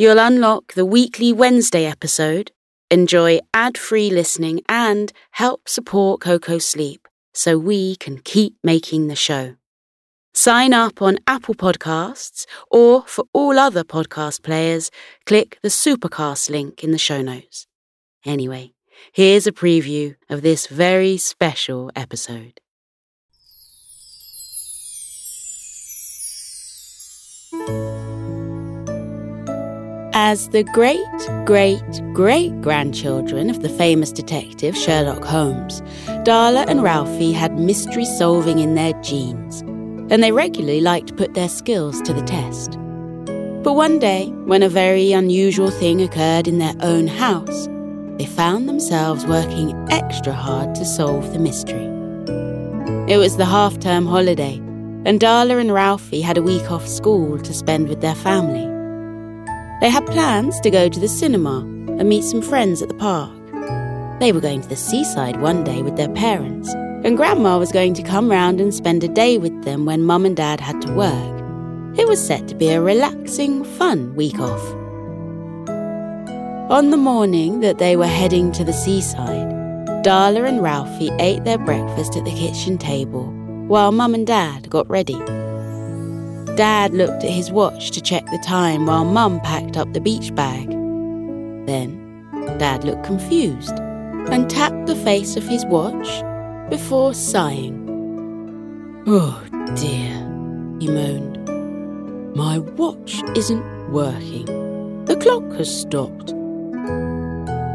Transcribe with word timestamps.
You'll 0.00 0.18
unlock 0.18 0.72
the 0.72 0.86
weekly 0.86 1.30
Wednesday 1.30 1.84
episode 1.84 2.52
Enjoy 2.90 3.38
ad 3.52 3.76
free 3.76 4.08
listening 4.08 4.62
and 4.66 5.12
help 5.32 5.68
support 5.68 6.22
Coco 6.22 6.56
sleep 6.56 7.06
so 7.34 7.58
we 7.58 7.96
can 7.96 8.16
keep 8.16 8.54
making 8.64 9.08
the 9.08 9.14
show. 9.14 9.56
Sign 10.32 10.72
up 10.72 11.02
on 11.02 11.18
Apple 11.26 11.54
Podcasts 11.54 12.46
or 12.70 13.02
for 13.02 13.26
all 13.34 13.58
other 13.58 13.84
podcast 13.84 14.42
players, 14.42 14.90
click 15.26 15.58
the 15.62 15.68
Supercast 15.68 16.48
link 16.48 16.82
in 16.82 16.92
the 16.92 16.96
show 16.96 17.20
notes. 17.20 17.66
Anyway, 18.24 18.72
here's 19.12 19.46
a 19.46 19.52
preview 19.52 20.16
of 20.30 20.40
this 20.40 20.66
very 20.66 21.18
special 21.18 21.90
episode. 21.94 22.58
As 30.22 30.50
the 30.50 30.64
great, 30.64 31.00
great, 31.46 31.80
great 32.12 32.60
grandchildren 32.60 33.48
of 33.48 33.62
the 33.62 33.70
famous 33.70 34.12
detective 34.12 34.76
Sherlock 34.76 35.24
Holmes, 35.24 35.80
Darla 36.26 36.66
and 36.68 36.82
Ralphie 36.82 37.32
had 37.32 37.58
mystery 37.58 38.04
solving 38.04 38.58
in 38.58 38.74
their 38.74 38.92
genes, 39.00 39.62
and 40.12 40.22
they 40.22 40.30
regularly 40.30 40.82
liked 40.82 41.08
to 41.08 41.14
put 41.14 41.32
their 41.32 41.48
skills 41.48 42.02
to 42.02 42.12
the 42.12 42.20
test. 42.20 42.72
But 43.64 43.72
one 43.72 43.98
day, 43.98 44.26
when 44.44 44.62
a 44.62 44.68
very 44.68 45.10
unusual 45.12 45.70
thing 45.70 46.02
occurred 46.02 46.46
in 46.46 46.58
their 46.58 46.74
own 46.80 47.06
house, 47.06 47.66
they 48.18 48.26
found 48.26 48.68
themselves 48.68 49.24
working 49.24 49.74
extra 49.90 50.34
hard 50.34 50.74
to 50.74 50.84
solve 50.84 51.32
the 51.32 51.38
mystery. 51.38 51.86
It 53.10 53.16
was 53.16 53.38
the 53.38 53.46
half 53.46 53.80
term 53.80 54.04
holiday, 54.04 54.56
and 55.06 55.18
Darla 55.18 55.58
and 55.58 55.72
Ralphie 55.72 56.20
had 56.20 56.36
a 56.36 56.42
week 56.42 56.70
off 56.70 56.86
school 56.86 57.38
to 57.38 57.54
spend 57.54 57.88
with 57.88 58.02
their 58.02 58.14
family. 58.14 58.79
They 59.80 59.88
had 59.88 60.04
plans 60.06 60.60
to 60.60 60.70
go 60.70 60.90
to 60.90 61.00
the 61.00 61.08
cinema 61.08 61.60
and 61.60 62.06
meet 62.06 62.24
some 62.24 62.42
friends 62.42 62.82
at 62.82 62.88
the 62.88 62.94
park. 62.94 63.34
They 64.20 64.30
were 64.30 64.40
going 64.40 64.60
to 64.60 64.68
the 64.68 64.76
seaside 64.76 65.40
one 65.40 65.64
day 65.64 65.80
with 65.80 65.96
their 65.96 66.10
parents, 66.10 66.68
and 67.02 67.16
Grandma 67.16 67.58
was 67.58 67.72
going 67.72 67.94
to 67.94 68.02
come 68.02 68.30
round 68.30 68.60
and 68.60 68.74
spend 68.74 69.02
a 69.02 69.08
day 69.08 69.38
with 69.38 69.64
them 69.64 69.86
when 69.86 70.02
Mum 70.02 70.26
and 70.26 70.36
Dad 70.36 70.60
had 70.60 70.82
to 70.82 70.92
work. 70.92 71.98
It 71.98 72.06
was 72.06 72.24
set 72.24 72.46
to 72.48 72.54
be 72.54 72.68
a 72.68 72.82
relaxing, 72.82 73.64
fun 73.64 74.14
week 74.14 74.38
off. 74.38 74.62
On 76.70 76.90
the 76.90 76.98
morning 76.98 77.60
that 77.60 77.78
they 77.78 77.96
were 77.96 78.06
heading 78.06 78.52
to 78.52 78.64
the 78.64 78.74
seaside, 78.74 79.48
Darla 80.04 80.46
and 80.46 80.62
Ralphie 80.62 81.10
ate 81.18 81.44
their 81.44 81.58
breakfast 81.58 82.16
at 82.16 82.26
the 82.26 82.34
kitchen 82.34 82.76
table 82.76 83.32
while 83.66 83.92
Mum 83.92 84.12
and 84.14 84.26
Dad 84.26 84.68
got 84.68 84.88
ready. 84.90 85.18
Dad 86.56 86.92
looked 86.92 87.24
at 87.24 87.30
his 87.30 87.50
watch 87.50 87.90
to 87.92 88.00
check 88.00 88.24
the 88.26 88.42
time 88.44 88.86
while 88.86 89.04
Mum 89.04 89.40
packed 89.40 89.76
up 89.76 89.92
the 89.92 90.00
beach 90.00 90.34
bag. 90.34 90.68
Then, 91.66 92.26
Dad 92.58 92.84
looked 92.84 93.04
confused 93.04 93.72
and 94.30 94.48
tapped 94.50 94.86
the 94.86 94.96
face 94.96 95.36
of 95.36 95.46
his 95.46 95.64
watch 95.66 96.22
before 96.70 97.14
sighing. 97.14 97.80
Oh 99.06 99.42
dear, 99.76 100.12
he 100.80 100.88
moaned. 100.88 101.38
My 102.36 102.58
watch 102.58 103.22
isn't 103.36 103.90
working. 103.90 104.46
The 105.06 105.16
clock 105.16 105.50
has 105.52 105.80
stopped. 105.80 106.32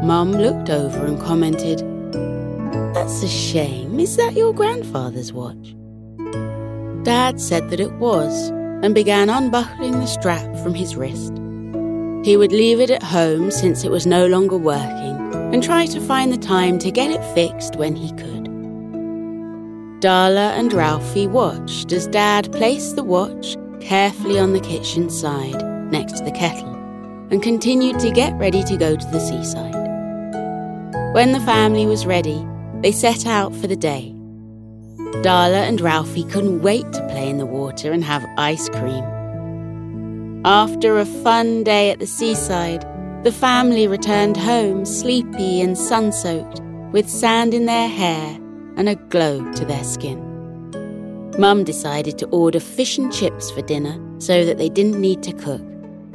Mum 0.02 0.32
looked 0.32 0.70
over 0.70 1.04
and 1.04 1.20
commented, 1.20 1.80
That's 2.94 3.22
a 3.22 3.28
shame. 3.28 3.98
Is 4.00 4.16
that 4.16 4.34
your 4.34 4.54
grandfather's 4.54 5.32
watch? 5.32 5.74
Dad 7.02 7.40
said 7.40 7.70
that 7.70 7.80
it 7.80 7.92
was, 7.94 8.50
and 8.86 8.94
began 8.94 9.28
unbuckling 9.28 9.98
the 9.98 10.06
strap 10.06 10.56
from 10.58 10.72
his 10.72 10.94
wrist. 10.94 11.32
He 12.24 12.36
would 12.36 12.52
leave 12.52 12.80
it 12.80 12.88
at 12.88 13.02
home 13.02 13.50
since 13.50 13.82
it 13.82 13.90
was 13.90 14.06
no 14.06 14.28
longer 14.28 14.56
working 14.56 15.34
and 15.52 15.62
try 15.62 15.86
to 15.86 16.00
find 16.00 16.32
the 16.32 16.38
time 16.38 16.78
to 16.78 16.92
get 16.92 17.10
it 17.10 17.34
fixed 17.34 17.74
when 17.74 17.96
he 17.96 18.12
could. 18.12 18.44
Darla 20.00 20.56
and 20.56 20.72
Ralphie 20.72 21.26
watched 21.26 21.90
as 21.90 22.06
Dad 22.06 22.52
placed 22.52 22.94
the 22.94 23.02
watch 23.02 23.56
carefully 23.80 24.38
on 24.38 24.52
the 24.52 24.60
kitchen 24.60 25.10
side 25.10 25.62
next 25.90 26.18
to 26.18 26.24
the 26.24 26.30
kettle 26.30 26.74
and 27.30 27.42
continued 27.42 27.98
to 27.98 28.12
get 28.12 28.38
ready 28.38 28.62
to 28.62 28.76
go 28.76 28.94
to 28.94 29.06
the 29.06 29.18
seaside. 29.18 29.74
When 31.12 31.32
the 31.32 31.40
family 31.40 31.86
was 31.86 32.06
ready, 32.06 32.46
they 32.82 32.92
set 32.92 33.26
out 33.26 33.52
for 33.52 33.66
the 33.66 33.74
day. 33.74 34.15
Darla 35.22 35.68
and 35.68 35.80
Ralphie 35.80 36.24
couldn't 36.24 36.62
wait 36.62 36.90
to 36.92 37.08
play 37.08 37.28
in 37.28 37.38
the 37.38 37.46
water 37.46 37.92
and 37.92 38.04
have 38.04 38.24
ice 38.38 38.68
cream. 38.68 39.04
After 40.44 40.98
a 40.98 41.06
fun 41.06 41.64
day 41.64 41.90
at 41.90 41.98
the 41.98 42.06
seaside, 42.06 42.86
the 43.24 43.32
family 43.32 43.88
returned 43.88 44.36
home 44.36 44.84
sleepy 44.84 45.60
and 45.60 45.76
sun 45.76 46.12
soaked, 46.12 46.60
with 46.92 47.08
sand 47.08 47.52
in 47.54 47.66
their 47.66 47.88
hair 47.88 48.38
and 48.76 48.88
a 48.88 48.94
glow 48.94 49.52
to 49.54 49.64
their 49.64 49.82
skin. 49.82 50.22
Mum 51.38 51.64
decided 51.64 52.18
to 52.18 52.26
order 52.28 52.60
fish 52.60 52.96
and 52.96 53.12
chips 53.12 53.50
for 53.50 53.62
dinner 53.62 53.98
so 54.20 54.44
that 54.44 54.58
they 54.58 54.68
didn't 54.68 55.00
need 55.00 55.22
to 55.24 55.32
cook, 55.32 55.60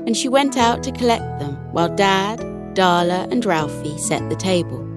and 0.06 0.16
she 0.16 0.30
went 0.30 0.58
out 0.58 0.82
to 0.84 0.92
collect 0.92 1.40
them 1.40 1.56
while 1.74 1.94
Dad, 1.94 2.40
Darla, 2.76 3.30
and 3.32 3.46
Ralphie 3.46 3.98
set 3.98 4.28
the 4.30 4.36
table. 4.36 4.91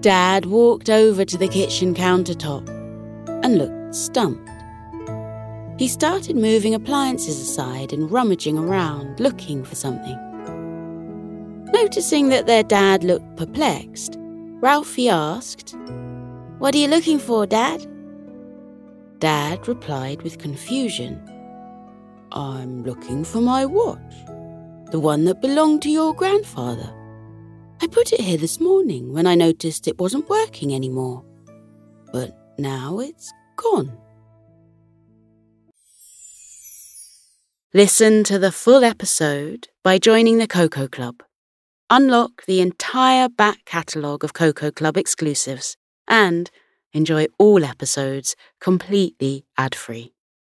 Dad 0.00 0.46
walked 0.46 0.88
over 0.88 1.26
to 1.26 1.36
the 1.36 1.46
kitchen 1.46 1.94
countertop 1.94 2.66
and 3.44 3.58
looked 3.58 3.94
stumped. 3.94 4.48
He 5.78 5.88
started 5.88 6.36
moving 6.36 6.74
appliances 6.74 7.38
aside 7.38 7.92
and 7.92 8.10
rummaging 8.10 8.56
around, 8.56 9.20
looking 9.20 9.62
for 9.62 9.74
something. 9.74 10.18
Noticing 11.70 12.30
that 12.30 12.46
their 12.46 12.62
dad 12.62 13.04
looked 13.04 13.36
perplexed, 13.36 14.16
Ralphie 14.18 15.10
asked, 15.10 15.76
What 16.58 16.74
are 16.74 16.78
you 16.78 16.88
looking 16.88 17.18
for, 17.18 17.44
Dad? 17.44 17.86
Dad 19.18 19.68
replied 19.68 20.22
with 20.22 20.38
confusion, 20.38 21.20
I'm 22.32 22.84
looking 22.84 23.22
for 23.24 23.42
my 23.42 23.66
watch, 23.66 24.14
the 24.92 25.00
one 25.00 25.26
that 25.26 25.42
belonged 25.42 25.82
to 25.82 25.90
your 25.90 26.14
grandfather. 26.14 26.90
I 27.82 27.86
put 27.86 28.12
it 28.12 28.20
here 28.20 28.36
this 28.36 28.60
morning 28.60 29.14
when 29.14 29.26
I 29.26 29.34
noticed 29.34 29.88
it 29.88 29.98
wasn't 29.98 30.28
working 30.28 30.74
anymore. 30.74 31.24
But 32.12 32.36
now 32.58 32.98
it's 32.98 33.32
gone. 33.56 33.96
Listen 37.72 38.22
to 38.24 38.38
the 38.38 38.52
full 38.52 38.84
episode 38.84 39.68
by 39.82 39.96
joining 39.96 40.36
the 40.36 40.46
Koko 40.46 40.88
Club. 40.88 41.22
Unlock 41.88 42.44
the 42.44 42.60
entire 42.60 43.28
back 43.28 43.64
catalogue 43.64 44.24
of 44.24 44.34
Koko 44.34 44.70
Club 44.70 44.98
exclusives 44.98 45.76
and 46.06 46.50
enjoy 46.92 47.26
all 47.38 47.64
episodes 47.64 48.36
completely 48.60 49.46
ad 49.56 49.74
free. 49.74 50.12